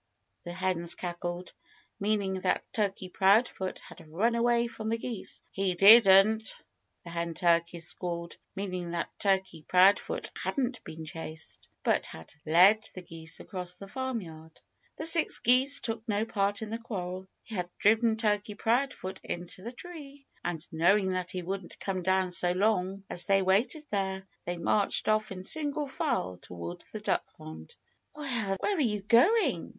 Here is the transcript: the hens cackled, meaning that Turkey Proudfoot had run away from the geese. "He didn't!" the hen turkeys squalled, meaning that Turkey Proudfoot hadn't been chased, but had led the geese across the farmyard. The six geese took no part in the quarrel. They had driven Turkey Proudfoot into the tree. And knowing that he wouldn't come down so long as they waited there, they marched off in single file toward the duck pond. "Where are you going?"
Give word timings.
the 0.45 0.51
hens 0.53 0.95
cackled, 0.95 1.53
meaning 1.99 2.39
that 2.41 2.63
Turkey 2.73 3.07
Proudfoot 3.07 3.77
had 3.77 4.09
run 4.11 4.33
away 4.33 4.65
from 4.65 4.89
the 4.89 4.97
geese. 4.97 5.43
"He 5.51 5.75
didn't!" 5.75 6.59
the 7.03 7.11
hen 7.11 7.35
turkeys 7.35 7.87
squalled, 7.89 8.35
meaning 8.55 8.89
that 8.89 9.11
Turkey 9.19 9.61
Proudfoot 9.61 10.31
hadn't 10.41 10.83
been 10.83 11.05
chased, 11.05 11.69
but 11.83 12.07
had 12.07 12.33
led 12.47 12.83
the 12.95 13.03
geese 13.03 13.39
across 13.39 13.75
the 13.75 13.87
farmyard. 13.87 14.59
The 14.97 15.05
six 15.05 15.37
geese 15.37 15.79
took 15.79 16.01
no 16.09 16.25
part 16.25 16.63
in 16.63 16.71
the 16.71 16.79
quarrel. 16.79 17.27
They 17.47 17.55
had 17.57 17.69
driven 17.77 18.17
Turkey 18.17 18.55
Proudfoot 18.55 19.19
into 19.23 19.61
the 19.61 19.71
tree. 19.71 20.25
And 20.43 20.67
knowing 20.71 21.11
that 21.11 21.29
he 21.29 21.43
wouldn't 21.43 21.79
come 21.79 22.01
down 22.01 22.31
so 22.31 22.53
long 22.53 23.03
as 23.07 23.25
they 23.25 23.43
waited 23.43 23.83
there, 23.91 24.25
they 24.45 24.57
marched 24.57 25.07
off 25.07 25.31
in 25.31 25.43
single 25.43 25.85
file 25.85 26.37
toward 26.41 26.83
the 26.91 27.01
duck 27.01 27.37
pond. 27.37 27.75
"Where 28.15 28.55
are 28.63 28.81
you 28.81 29.03
going?" 29.03 29.69